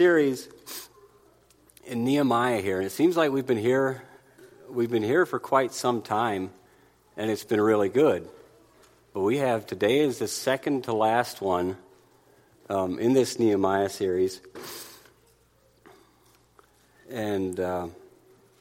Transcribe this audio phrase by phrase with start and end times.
[0.00, 0.48] series
[1.84, 4.02] in Nehemiah here, and it seems like we've been here
[4.70, 6.48] we've been here for quite some time,
[7.18, 8.26] and it's been really good.
[9.12, 11.76] But we have today is the second to last one
[12.70, 14.40] um, in this Nehemiah series,
[17.10, 17.88] and uh,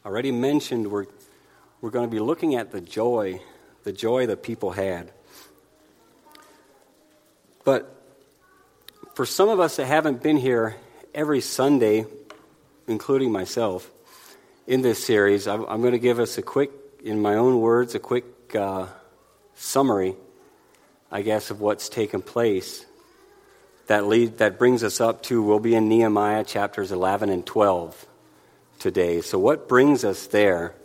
[0.05, 1.05] already mentioned we're
[1.79, 3.39] we're going to be looking at the joy,
[3.85, 5.13] the joy that people had.
[7.63, 7.95] But
[9.13, 10.75] for some of us that haven't been here
[11.13, 12.05] every Sunday,
[12.87, 13.89] including myself,
[14.67, 16.71] in this series, I'm, I'm going to give us a quick,
[17.03, 18.25] in my own words, a quick
[18.55, 18.87] uh,
[19.55, 20.15] summary,
[21.11, 22.85] I guess, of what's taken place.
[23.87, 28.05] That, lead, that brings us up to, we'll be in Nehemiah chapters 11 and 12
[28.77, 29.21] today.
[29.21, 30.75] So, what brings us there?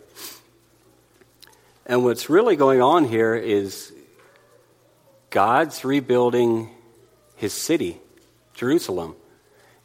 [1.85, 3.93] And what's really going on here is
[5.29, 6.71] God's rebuilding
[7.35, 7.99] his city.
[8.55, 9.15] Jerusalem.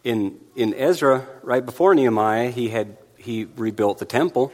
[0.02, 4.50] In, in Ezra, right before Nehemiah, he had he rebuilt the temple.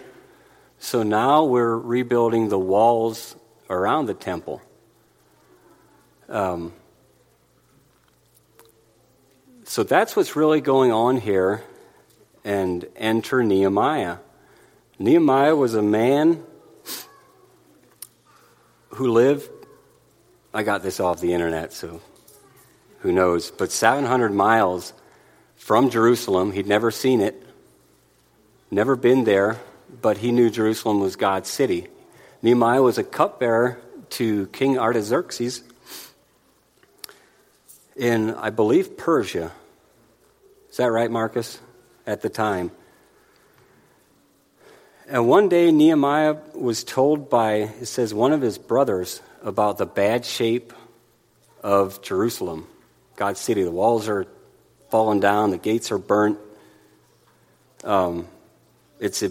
[0.78, 3.36] So now we're rebuilding the walls
[3.70, 4.60] around the temple.
[6.28, 6.72] Um,
[9.64, 11.62] so that's what's really going on here.
[12.44, 14.18] And enter Nehemiah.
[14.98, 16.44] Nehemiah was a man
[18.90, 19.50] who lived,
[20.54, 22.00] I got this off the internet, so
[23.00, 24.92] who knows, but 700 miles
[25.66, 26.52] from Jerusalem.
[26.52, 27.42] He'd never seen it,
[28.70, 29.58] never been there,
[30.00, 31.88] but he knew Jerusalem was God's city.
[32.40, 35.64] Nehemiah was a cupbearer to King Artaxerxes
[37.96, 39.50] in, I believe, Persia.
[40.70, 41.58] Is that right, Marcus?
[42.06, 42.70] At the time.
[45.08, 49.86] And one day Nehemiah was told by, it says, one of his brothers about the
[49.86, 50.72] bad shape
[51.60, 52.68] of Jerusalem.
[53.16, 53.64] God's city.
[53.64, 54.28] The walls are
[54.90, 56.38] fallen down, the gates are burnt.
[57.84, 58.26] Um,
[59.00, 59.30] it's, a,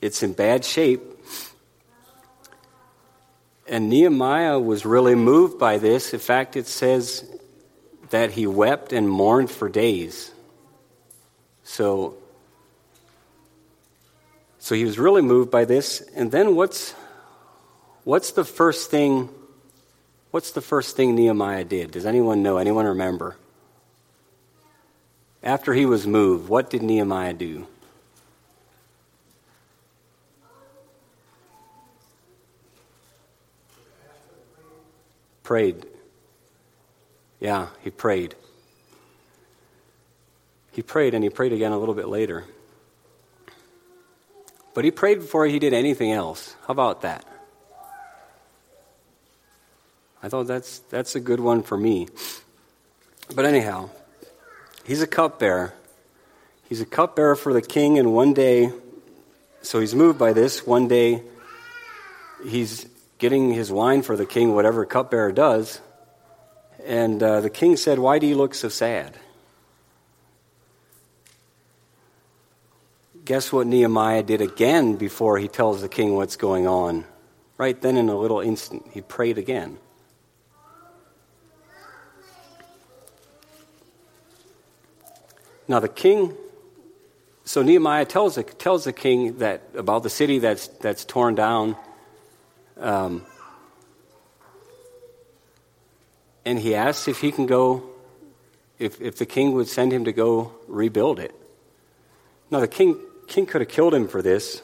[0.00, 1.02] it's in bad shape.
[3.68, 6.12] And Nehemiah was really moved by this.
[6.12, 7.24] In fact, it says
[8.10, 10.32] that he wept and mourned for days.
[11.62, 12.16] So,
[14.58, 16.00] so he was really moved by this.
[16.16, 16.92] And then what's,
[18.04, 19.28] what's the first thing
[20.30, 21.90] What's the first thing Nehemiah did?
[21.90, 22.58] Does anyone know?
[22.58, 23.36] Anyone remember?
[25.42, 27.66] After he was moved, what did Nehemiah do?
[35.42, 35.86] Prayed.
[37.40, 38.34] Yeah, he prayed.
[40.72, 42.44] He prayed and he prayed again a little bit later.
[44.74, 46.54] But he prayed before he did anything else.
[46.66, 47.24] How about that?
[50.22, 52.08] I thought that's, that's a good one for me.
[53.34, 53.90] But anyhow,
[54.90, 55.72] he's a cupbearer.
[56.68, 58.72] He's a cupbearer for the king, and one day,
[59.62, 60.66] so he's moved by this.
[60.66, 61.22] One day,
[62.44, 62.86] he's
[63.18, 65.80] getting his wine for the king, whatever cupbearer does.
[66.84, 69.16] And uh, the king said, Why do you look so sad?
[73.24, 77.04] Guess what Nehemiah did again before he tells the king what's going on?
[77.58, 79.78] Right then, in a little instant, he prayed again.
[85.70, 86.36] Now the king,
[87.44, 91.76] so Nehemiah tells the, tells the king that about the city that's, that's torn down.
[92.76, 93.24] Um,
[96.44, 97.88] and he asks if he can go,
[98.80, 101.32] if, if the king would send him to go rebuild it.
[102.50, 102.98] Now the king,
[103.28, 104.62] king could have killed him for this.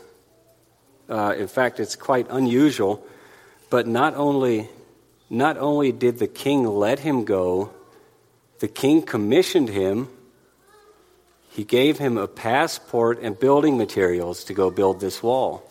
[1.08, 3.06] Uh, in fact, it's quite unusual.
[3.70, 4.70] But not only,
[5.30, 7.70] not only did the king let him go,
[8.58, 10.08] the king commissioned him
[11.56, 15.62] he gave him a passport and building materials to go build this wall.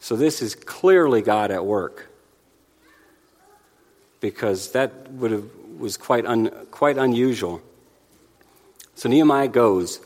[0.00, 2.08] So this is clearly God at work.
[4.18, 5.44] Because that would have,
[5.78, 7.62] was quite, un, quite unusual.
[8.96, 10.00] So Nehemiah goes.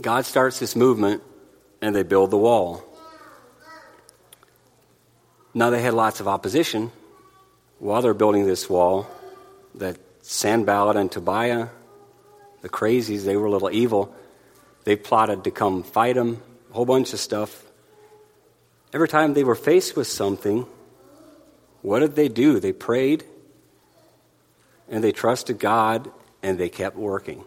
[0.00, 1.22] God starts this movement,
[1.80, 2.82] and they build the wall.
[5.54, 6.90] Now they had lots of opposition
[7.78, 9.08] while they're building this wall.
[9.76, 11.68] That Sanballat and Tobiah
[12.62, 14.14] the crazies, they were a little evil.
[14.84, 17.64] They plotted to come fight him, a whole bunch of stuff.
[18.92, 20.66] Every time they were faced with something,
[21.82, 22.60] what did they do?
[22.60, 23.24] They prayed
[24.88, 26.10] and they trusted God
[26.42, 27.44] and they kept working.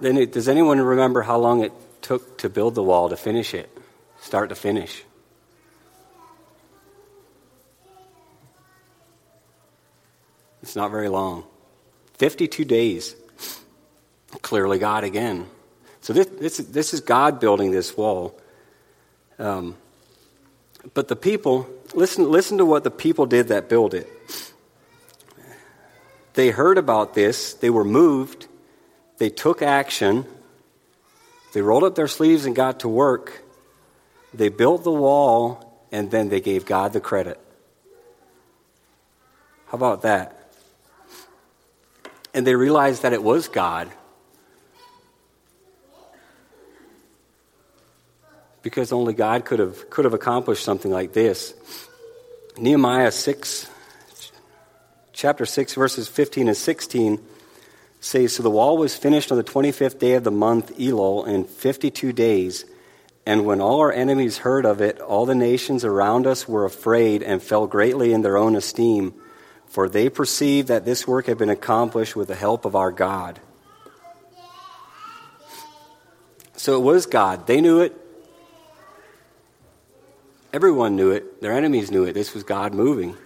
[0.00, 3.52] Then, it, does anyone remember how long it took to build the wall, to finish
[3.52, 3.70] it,
[4.20, 5.04] start to finish?
[10.62, 11.44] It's not very long.
[12.18, 13.16] 52 days.
[14.42, 15.46] Clearly, God again.
[16.00, 18.38] So, this, this, this is God building this wall.
[19.38, 19.76] Um,
[20.94, 24.08] but the people, listen, listen to what the people did that built it.
[26.34, 28.46] They heard about this, they were moved,
[29.18, 30.24] they took action,
[31.52, 33.42] they rolled up their sleeves and got to work.
[34.32, 37.40] They built the wall, and then they gave God the credit.
[39.66, 40.39] How about that?
[42.32, 43.90] And they realized that it was God.
[48.62, 51.54] Because only God could have, could have accomplished something like this.
[52.58, 53.70] Nehemiah 6,
[55.12, 57.20] chapter 6, verses 15 and 16
[58.00, 61.44] says, So the wall was finished on the 25th day of the month Elul in
[61.44, 62.64] 52 days.
[63.26, 67.22] And when all our enemies heard of it, all the nations around us were afraid
[67.22, 69.14] and fell greatly in their own esteem,
[69.70, 73.38] for they perceived that this work had been accomplished with the help of our God.
[76.56, 77.46] So it was God.
[77.46, 77.96] They knew it.
[80.52, 81.40] Everyone knew it.
[81.40, 82.12] Their enemies knew it.
[82.14, 83.16] This was God moving.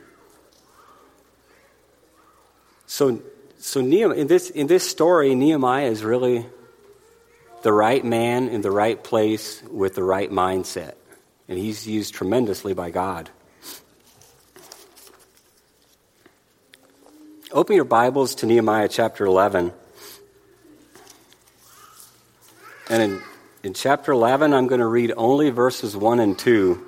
[2.86, 3.22] So,
[3.58, 6.44] so Nehemiah, in this in this story, Nehemiah is really
[7.62, 10.94] the right man in the right place with the right mindset,
[11.48, 13.30] and he's used tremendously by God.
[17.54, 19.72] Open your Bibles to Nehemiah chapter 11.
[22.90, 23.22] And in,
[23.62, 26.84] in chapter 11, I'm going to read only verses 1 and 2.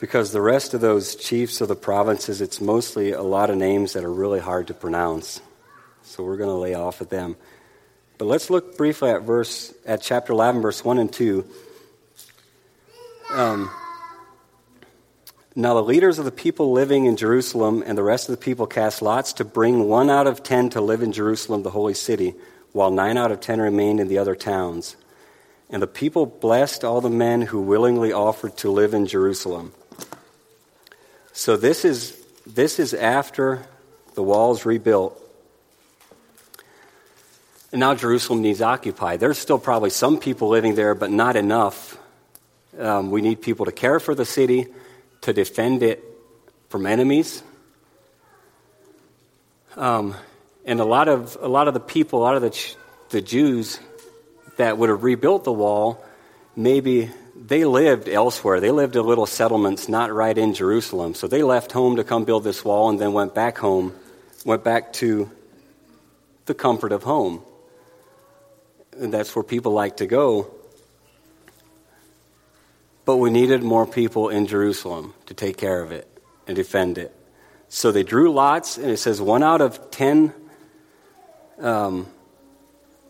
[0.00, 3.92] because the rest of those chiefs of the provinces, it's mostly a lot of names
[3.92, 5.42] that are really hard to pronounce.
[6.04, 7.36] So we're going to lay off at them.
[8.16, 11.44] But let's look briefly at verse at chapter 11, verse 1 and 2.
[13.30, 13.70] Um,
[15.54, 18.66] now the leaders of the people living in Jerusalem and the rest of the people
[18.66, 22.34] cast lots to bring one out of ten to live in Jerusalem, the holy city,
[22.72, 24.96] while nine out of ten remained in the other towns.
[25.70, 29.72] And the people blessed all the men who willingly offered to live in Jerusalem.
[31.32, 33.66] So this is, this is after
[34.14, 35.20] the walls rebuilt.
[37.72, 39.18] And now Jerusalem needs occupied.
[39.18, 41.98] There's still probably some people living there, but not enough.
[42.78, 44.66] Um, we need people to care for the city,
[45.24, 46.04] to defend it
[46.68, 47.42] from enemies.
[49.76, 50.14] Um,
[50.64, 52.74] and a lot of a lot of the people, a lot of the
[53.10, 53.80] the Jews
[54.56, 56.04] that would have rebuilt the wall,
[56.54, 58.60] maybe they lived elsewhere.
[58.60, 61.14] They lived in little settlements not right in Jerusalem.
[61.14, 63.94] So they left home to come build this wall and then went back home,
[64.44, 65.30] went back to
[66.46, 67.42] the comfort of home.
[68.96, 70.54] And that's where people like to go.
[73.04, 76.08] But we needed more people in Jerusalem to take care of it
[76.46, 77.14] and defend it.
[77.68, 80.32] So they drew lots, and it says one out of ten,
[81.58, 82.06] um,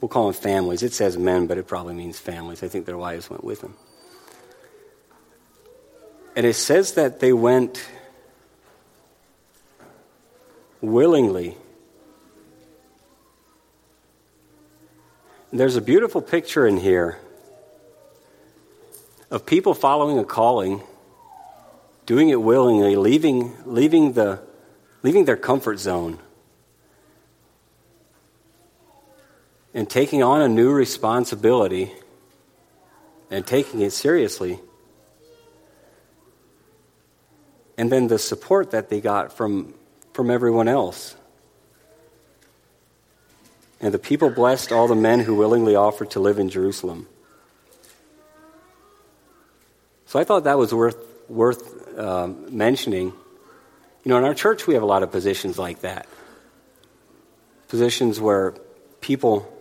[0.00, 0.82] we'll call them families.
[0.82, 2.62] It says men, but it probably means families.
[2.62, 3.74] I think their wives went with them.
[6.36, 7.86] And it says that they went
[10.80, 11.56] willingly.
[15.54, 17.18] there's a beautiful picture in here
[19.30, 20.82] of people following a calling,
[22.06, 24.40] doing it willingly, leaving, leaving, the,
[25.02, 26.18] leaving their comfort zone,
[29.72, 31.92] and taking on a new responsibility
[33.30, 34.60] and taking it seriously
[37.76, 39.74] and then the support that they got from,
[40.12, 41.16] from everyone else.
[43.80, 47.08] And the people blessed all the men who willingly offered to live in Jerusalem.
[50.14, 53.06] So I thought that was worth, worth um, mentioning.
[53.06, 56.06] You know, in our church, we have a lot of positions like that.
[57.66, 58.54] Positions where
[59.00, 59.52] people,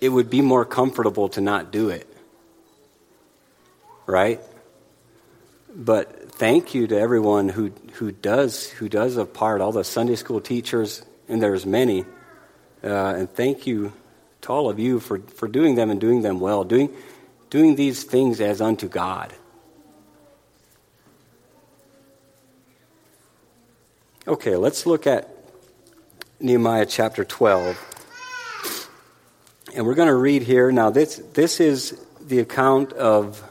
[0.00, 2.12] it would be more comfortable to not do it.
[4.06, 4.40] Right?
[5.72, 10.16] But thank you to everyone who, who does who does a part, all the Sunday
[10.16, 12.06] school teachers, and there's many.
[12.82, 13.92] Uh, and thank you
[14.40, 16.92] to all of you for, for doing them and doing them well, doing,
[17.52, 19.30] doing these things as unto God.
[24.26, 25.28] Okay, let's look at
[26.40, 28.88] Nehemiah chapter 12.
[29.76, 30.72] And we're going to read here.
[30.72, 33.44] Now, this, this is the account of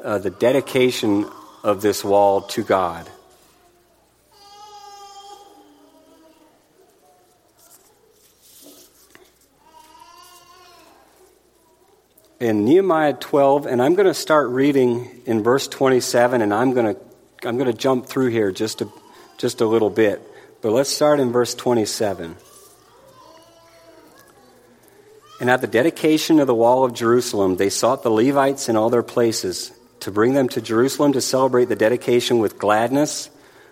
[0.00, 1.28] uh, the dedication
[1.64, 3.10] of this wall to God.
[12.40, 16.94] In Nehemiah 12, and I'm going to start reading in verse 27, and I'm going
[16.94, 17.00] to
[17.42, 18.88] I'm going to jump through here just a,
[19.38, 20.20] just a little bit.
[20.60, 22.36] But let's start in verse 27.
[25.40, 28.90] And at the dedication of the wall of Jerusalem, they sought the Levites in all
[28.90, 33.30] their places to bring them to Jerusalem to celebrate the dedication with gladness,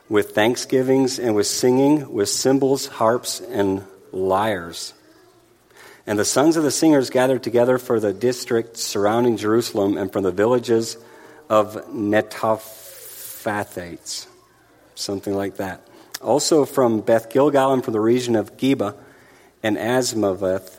[0.08, 4.94] with thanksgivings, and with singing, with cymbals, harps, and lyres.
[6.08, 10.22] And the sons of the singers gathered together for the districts surrounding Jerusalem and from
[10.22, 10.96] the villages
[11.50, 14.26] of Netophathates,
[14.94, 15.86] something like that.
[16.22, 18.94] Also from Beth Gilgal and from the region of Geba
[19.62, 20.78] and Azmaveth,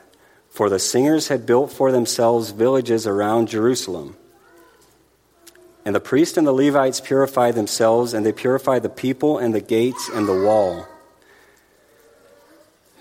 [0.50, 4.17] for the singers had built for themselves villages around Jerusalem.
[5.86, 9.62] And the priests and the Levites purified themselves, and they purified the people and the
[9.62, 10.88] gates and the wall.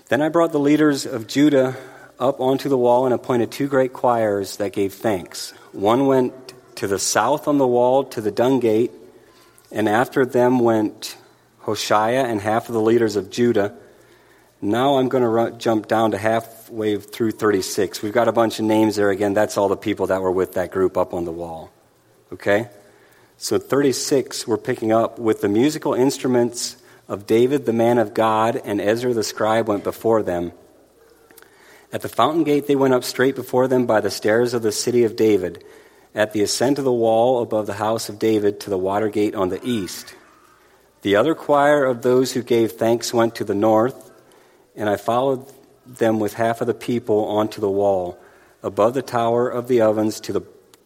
[0.09, 1.75] Then I brought the leaders of Judah
[2.19, 5.51] up onto the wall and appointed two great choirs that gave thanks.
[5.71, 6.33] One went
[6.75, 8.91] to the south on the wall to the dung gate,
[9.71, 11.17] and after them went
[11.59, 13.75] Hoshea and half of the leaders of Judah.
[14.61, 18.01] Now I'm going to run, jump down to halfway through 36.
[18.01, 19.33] We've got a bunch of names there again.
[19.33, 21.71] That's all the people that were with that group up on the wall.
[22.33, 22.69] Okay?
[23.37, 26.75] So 36, we're picking up with the musical instruments
[27.07, 30.51] of David the man of God, and Ezra the scribe went before them.
[31.91, 34.71] At the fountain gate, they went up straight before them by the stairs of the
[34.71, 35.63] city of David,
[36.13, 39.33] at the ascent of the wall above the house of David to the water gate
[39.33, 40.13] on the east.
[41.01, 44.11] The other choir of those who gave thanks went to the north,
[44.75, 45.51] and I followed
[45.85, 48.19] them with half of the people onto the wall,
[48.61, 50.41] above the tower of the ovens to the,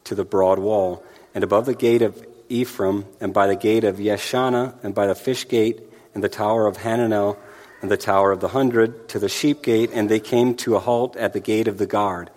[0.06, 1.04] to the broad wall,
[1.36, 5.16] and above the gate of Ephraim, and by the gate of Yeshana, and by the
[5.16, 5.82] fish gate,
[6.14, 7.38] and the tower of Hananel
[7.84, 10.80] and the Tower of the Hundred to the sheep gate, and they came to a
[10.80, 12.30] halt at the gate of the guard.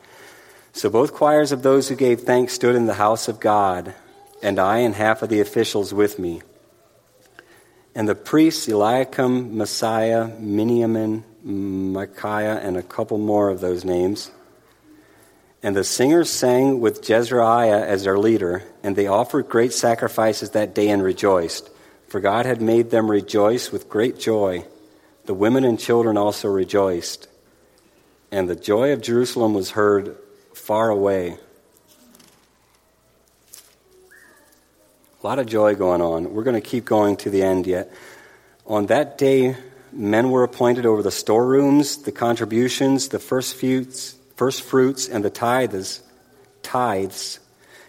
[0.73, 3.95] So both choirs of those who gave thanks stood in the house of God,
[4.43, 6.43] and I and half of the officials with me.
[7.95, 14.33] And the priests, Eliakim, Maaseiah, Miniamin, Micaiah, and a couple more of those names.
[15.63, 20.75] And the singers sang with Jezrahiah as their leader, and they offered great sacrifices that
[20.75, 21.71] day and rejoiced,
[22.09, 24.65] for God had made them rejoice with great joy.
[25.27, 27.27] The women and children also rejoiced,
[28.31, 30.17] and the joy of Jerusalem was heard
[30.55, 31.37] far away.
[35.21, 36.33] A lot of joy going on.
[36.33, 37.91] We're going to keep going to the end yet.
[38.69, 39.57] On that day,
[39.93, 45.31] men were appointed over the storerooms, the contributions, the first fruits, first fruits and the
[45.31, 46.03] tithes,
[46.63, 47.41] tithes,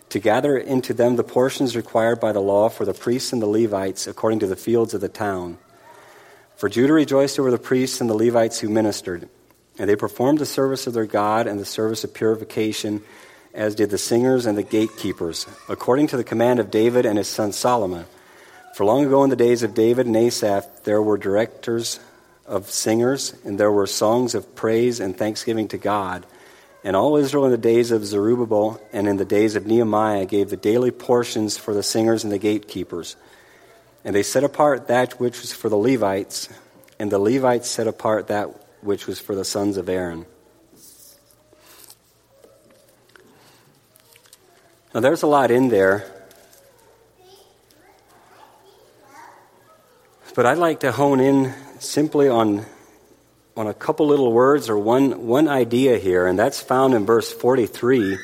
[0.09, 3.47] to gather into them the portions required by the law for the priests and the
[3.47, 5.59] Levites according to the fields of the town.
[6.57, 9.29] For Judah rejoiced over the priests and the Levites who ministered,
[9.77, 13.03] and they performed the service of their God and the service of purification,
[13.53, 17.27] as did the singers and the gatekeepers, according to the command of David and his
[17.27, 18.05] son Solomon.
[18.73, 21.99] For long ago in the days of David and Asaph, there were directors
[22.47, 26.25] of singers, and there were songs of praise and thanksgiving to God.
[26.83, 30.49] And all Israel in the days of Zerubbabel and in the days of Nehemiah gave
[30.49, 33.15] the daily portions for the singers and the gatekeepers.
[34.07, 36.47] And they set apart that which was for the Levites,
[36.97, 38.47] and the Levites set apart that
[38.79, 40.25] which was for the sons of Aaron.
[44.93, 46.09] Now, there's a lot in there.
[50.35, 52.65] But I'd like to hone in simply on,
[53.57, 57.29] on a couple little words or one, one idea here, and that's found in verse
[57.29, 58.17] 43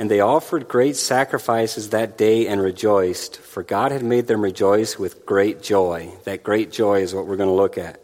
[0.00, 4.98] and they offered great sacrifices that day and rejoiced, for God had made them rejoice
[4.98, 6.10] with great joy.
[6.24, 8.00] That great joy is what we're going to look at.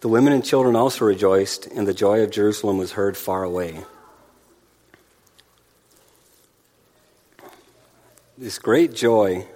[0.00, 3.84] The women and children also rejoiced, and the joy of Jerusalem was heard far away.
[8.38, 9.46] This great joy.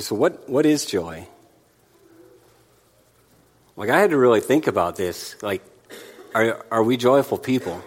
[0.00, 1.28] So, what, what is joy?
[3.76, 5.40] Like, I had to really think about this.
[5.44, 5.62] Like,
[6.34, 7.80] are, are we joyful people?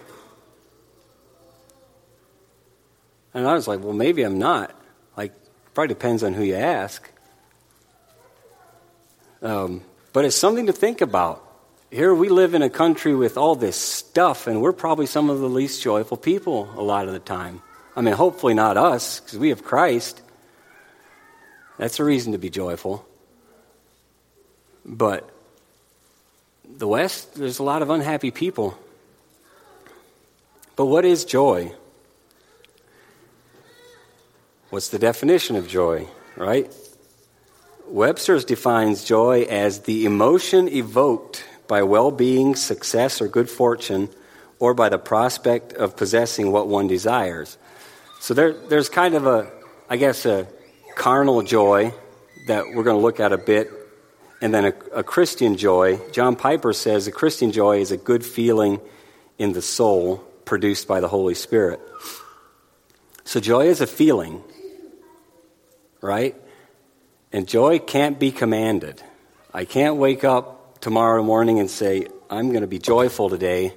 [3.38, 4.74] And I was like, well, maybe I'm not.
[5.16, 5.32] Like,
[5.72, 7.08] probably depends on who you ask.
[9.40, 11.44] Um, but it's something to think about.
[11.92, 15.38] Here we live in a country with all this stuff, and we're probably some of
[15.38, 17.62] the least joyful people a lot of the time.
[17.94, 20.20] I mean, hopefully not us, because we have Christ.
[21.78, 23.06] That's a reason to be joyful.
[24.84, 25.30] But
[26.64, 28.76] the West, there's a lot of unhappy people.
[30.74, 31.72] But what is joy?
[34.70, 36.06] What's the definition of joy,
[36.36, 36.70] right?
[37.86, 44.10] Webster's defines joy as the emotion evoked by well being, success, or good fortune,
[44.58, 47.56] or by the prospect of possessing what one desires.
[48.20, 49.50] So there, there's kind of a,
[49.88, 50.46] I guess, a
[50.96, 51.94] carnal joy
[52.48, 53.70] that we're going to look at a bit,
[54.42, 55.98] and then a, a Christian joy.
[56.12, 58.82] John Piper says a Christian joy is a good feeling
[59.38, 61.80] in the soul produced by the Holy Spirit.
[63.24, 64.42] So joy is a feeling,
[66.00, 66.34] right?
[67.32, 69.02] And joy can't be commanded.
[69.52, 73.74] I can't wake up tomorrow morning and say, I'm going to be joyful today,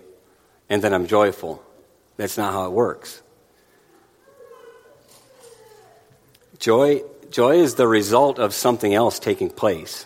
[0.70, 1.64] and then I'm joyful.
[2.18, 3.22] That's not how it works.
[6.60, 7.02] Joy,
[7.32, 10.06] joy is the result of something else taking place.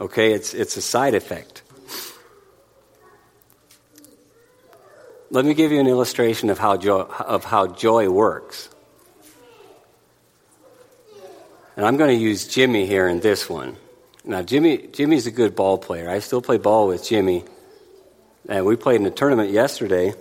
[0.00, 1.62] Okay, it's, it's a side effect.
[5.30, 8.68] Let me give you an illustration of how joy, of how joy works.
[11.76, 13.76] And I'm going to use Jimmy here in this one.
[14.24, 16.08] Now, Jimmy, Jimmy's a good ball player.
[16.08, 17.44] I still play ball with Jimmy.
[18.48, 20.12] And we played in a tournament yesterday.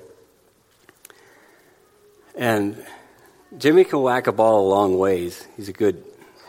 [2.35, 2.83] And
[3.57, 5.45] Jimmy can whack a ball a long ways.
[5.57, 6.03] He's a good,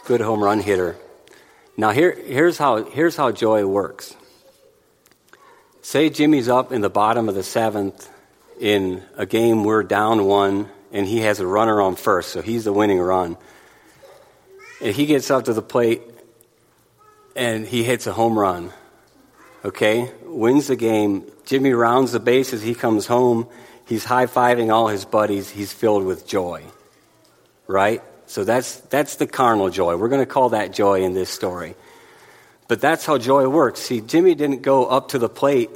[0.04, 0.97] good home run hitter.
[1.76, 4.14] Now, here, here's, how, here's how joy works.
[5.80, 8.09] Say Jimmy's up in the bottom of the seventh
[8.61, 12.64] in a game we're down one, and he has a runner on first, so he's
[12.64, 13.37] the winning run.
[14.82, 16.02] And he gets up to the plate
[17.34, 18.72] and he hits a home run.
[19.64, 20.10] Okay?
[20.24, 21.24] Wins the game.
[21.46, 22.60] Jimmy rounds the bases.
[22.60, 23.48] He comes home.
[23.86, 25.48] He's high fiving all his buddies.
[25.48, 26.64] He's filled with joy
[27.72, 28.02] right?
[28.26, 29.96] So that's, that's the carnal joy.
[29.96, 31.74] We're going to call that joy in this story.
[32.68, 33.80] But that's how joy works.
[33.80, 35.70] See, Jimmy didn't go up to the plate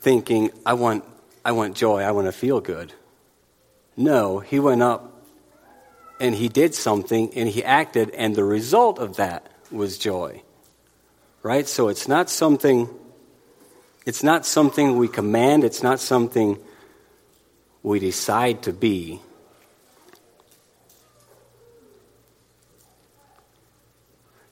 [0.00, 1.04] thinking, I want,
[1.44, 2.92] I want joy, I want to feel good.
[3.96, 5.15] No, he went up
[6.18, 10.42] and he did something and he acted, and the result of that was joy.
[11.42, 11.68] Right?
[11.68, 12.88] So it's not something
[14.06, 16.58] it's not something we command, it's not something
[17.82, 19.20] we decide to be.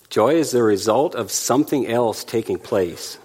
[0.08, 3.16] Joy is the result of something else taking place.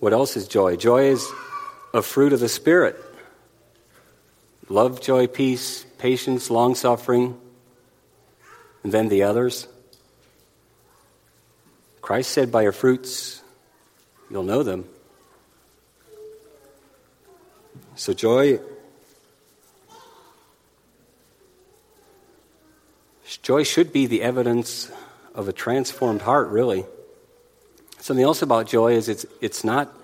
[0.00, 0.76] What else is joy?
[0.76, 1.28] Joy is
[1.94, 2.96] a fruit of the Spirit
[4.70, 7.38] love, joy, peace, patience, long suffering,
[8.82, 9.68] and then the others.
[12.00, 13.42] Christ said, By your fruits,
[14.30, 14.86] you'll know them.
[17.96, 18.60] So, joy
[23.42, 24.90] Joy should be the evidence
[25.34, 26.84] of a transformed heart, really.
[27.98, 29.94] Something else about joy is it's, it's, not,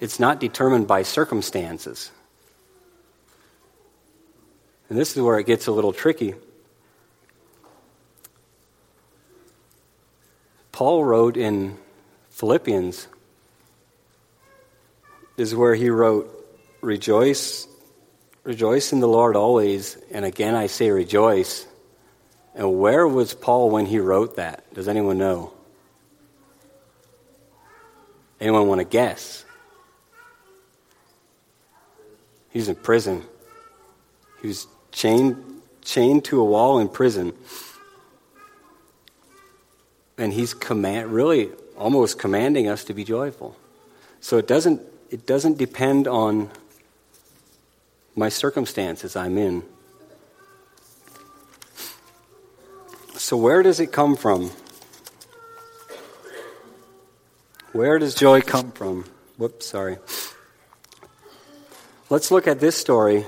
[0.00, 2.10] it's not determined by circumstances.
[4.94, 6.36] And this is where it gets a little tricky.
[10.70, 11.78] Paul wrote in
[12.30, 13.08] Philippians,
[15.36, 16.30] is where he wrote,
[16.80, 17.66] Rejoice,
[18.44, 21.66] rejoice in the Lord always, and again I say rejoice.
[22.54, 24.72] And where was Paul when he wrote that?
[24.74, 25.52] Does anyone know?
[28.40, 29.44] Anyone want to guess?
[32.50, 33.24] He's in prison.
[34.40, 37.34] He was chained, chained to a wall in prison.
[40.16, 43.56] And he's command, really almost commanding us to be joyful.
[44.20, 44.80] So it doesn't,
[45.10, 46.48] it doesn't depend on
[48.14, 49.64] my circumstances I'm in.
[53.16, 54.50] So, where does it come from?
[57.72, 59.04] Where does joy come from?
[59.36, 59.98] Whoops, sorry.
[62.10, 63.24] Let's look at this story.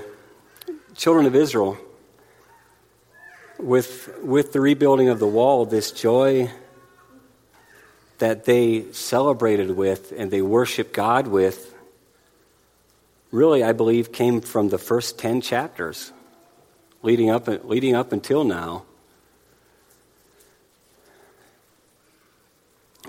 [0.97, 1.77] Children of Israel,
[3.59, 6.49] with, with the rebuilding of the wall, this joy
[8.17, 11.75] that they celebrated with and they worshiped God with,
[13.31, 16.11] really, I believe, came from the first 10 chapters
[17.03, 18.83] leading up, leading up until now.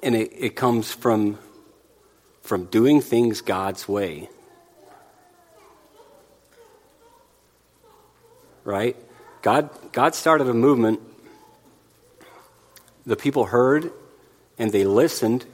[0.02, 1.38] And it, it comes from,
[2.42, 4.28] from doing things God's way.
[8.68, 8.96] Right?
[9.40, 11.00] God, God started a movement.
[13.06, 13.90] The people heard
[14.58, 15.46] and they listened.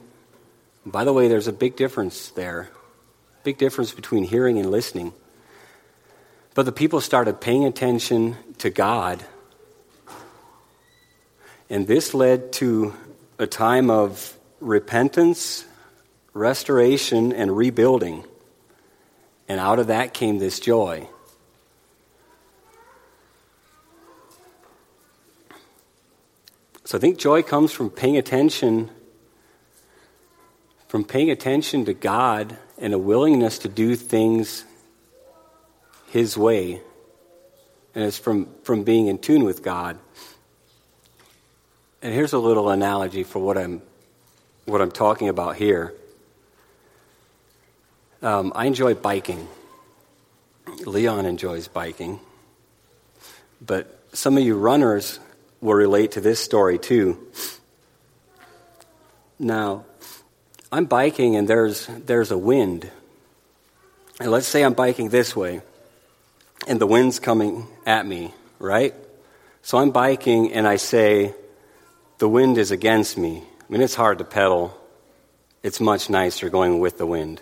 [0.85, 2.71] By the way, there's a big difference there.
[3.45, 5.13] Big difference between hearing and listening.
[6.55, 9.23] But the people started paying attention to God.
[11.69, 12.95] And this led to
[13.39, 15.63] a time of repentance,
[16.33, 18.25] restoration, and rebuilding.
[19.47, 21.07] And out of that came this joy.
[26.85, 28.89] So I think joy comes from paying attention
[30.87, 34.63] from paying attention to God and a willingness to do things
[36.07, 36.81] His way.
[37.93, 39.99] And it's from, from being in tune with God.
[42.01, 43.81] And here's a little analogy for what I'm,
[44.63, 45.93] what I'm talking about here.
[48.21, 49.49] Um, I enjoy biking.
[50.85, 52.21] Leon enjoys biking.
[53.59, 55.19] But some of you runners
[55.65, 57.17] will relate to this story too.
[59.39, 59.83] Now,
[60.71, 62.89] I'm biking and there's, there's a wind.
[64.19, 65.61] And let's say I'm biking this way
[66.67, 68.93] and the wind's coming at me, right?
[69.61, 71.33] So I'm biking and I say,
[72.19, 73.43] the wind is against me.
[73.59, 74.79] I mean, it's hard to pedal.
[75.63, 77.41] It's much nicer going with the wind.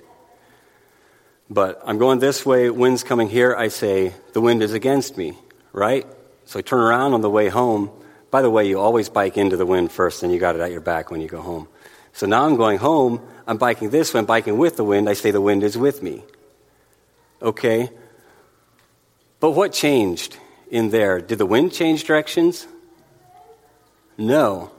[1.50, 3.54] But I'm going this way, wind's coming here.
[3.54, 5.38] I say, the wind is against me,
[5.74, 6.08] right?
[6.46, 7.92] So I turn around on the way home.
[8.34, 10.72] By the way, you always bike into the wind first, and you got it at
[10.72, 11.68] your back when you go home.
[12.14, 13.22] So now I'm going home.
[13.46, 14.22] I'm biking this way.
[14.22, 15.08] I'm biking with the wind.
[15.08, 16.24] I say the wind is with me.
[17.44, 17.92] Okay?
[19.40, 20.36] But what changed
[20.72, 21.22] in there?
[21.22, 22.66] Did the wind change directions?
[24.18, 24.72] No.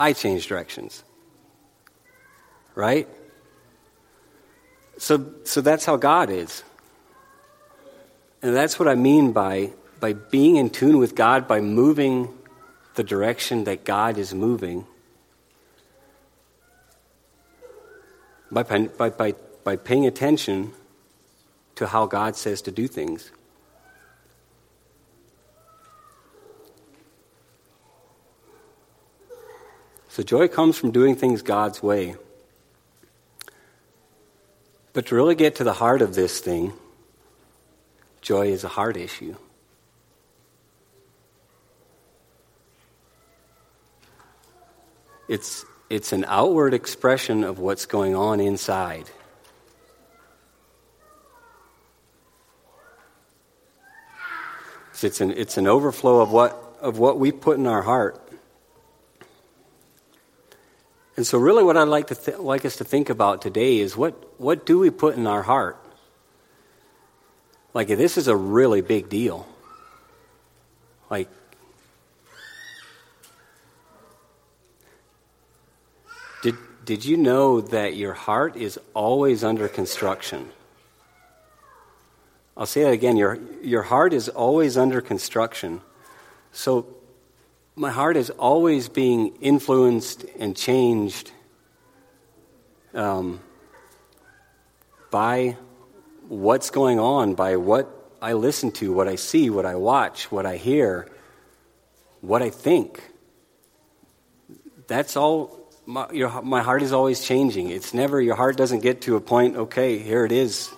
[0.00, 1.04] I changed directions.
[2.74, 3.06] Right?
[4.98, 6.64] So, so that's how God is.
[8.42, 12.35] And that's what I mean by, by being in tune with God, by moving
[12.96, 14.86] the direction that God is moving.
[18.50, 20.72] By, by, by, by paying attention
[21.76, 23.30] to how God says to do things.
[30.08, 32.16] So joy comes from doing things God's way.
[34.94, 36.72] But to really get to the heart of this thing,
[38.22, 39.36] joy is a heart issue.
[45.28, 49.10] It's, it's an outward expression of what's going on inside.
[55.02, 58.22] It's an, it's an overflow of what, of what we put in our heart.
[61.16, 63.96] And so, really, what I'd like, to th- like us to think about today is
[63.96, 65.78] what, what do we put in our heart?
[67.72, 69.46] Like, this is a really big deal.
[71.10, 71.28] Like,
[76.42, 80.48] did, did you know that your heart is always under construction?
[82.56, 83.16] I'll say that again.
[83.16, 85.80] Your, your heart is always under construction.
[86.52, 86.86] So,
[87.74, 91.32] my heart is always being influenced and changed
[92.94, 93.40] um,
[95.10, 95.56] by
[96.28, 100.46] what's going on, by what I listen to, what I see, what I watch, what
[100.46, 101.08] I hear,
[102.20, 103.02] what I think.
[104.86, 105.65] That's all.
[105.86, 107.70] My, your, my heart is always changing.
[107.70, 110.70] It's never, your heart doesn't get to a point, okay, here it is.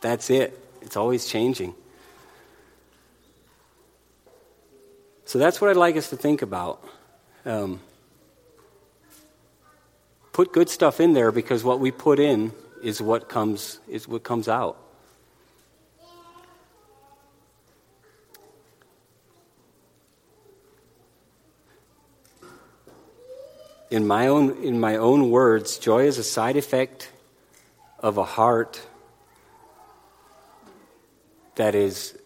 [0.00, 0.58] That's it.
[0.80, 1.74] It's always changing.
[5.24, 6.84] So that's what I'd like us to think about.
[7.46, 7.80] Um,
[10.32, 12.52] put good stuff in there because what we put in
[12.82, 14.76] is what comes is what comes out.
[23.92, 27.10] In my own in my own words, joy is a side effect
[27.98, 28.80] of a heart
[31.56, 32.16] that is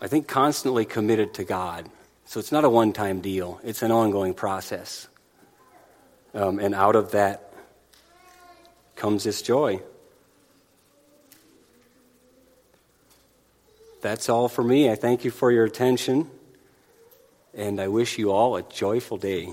[0.00, 1.90] I think, constantly committed to God.
[2.24, 5.08] So it's not a one time deal, it's an ongoing process.
[6.34, 7.52] Um, and out of that
[8.94, 9.82] comes this joy.
[14.02, 14.88] That's all for me.
[14.88, 16.30] I thank you for your attention,
[17.54, 19.48] and I wish you all a joyful day.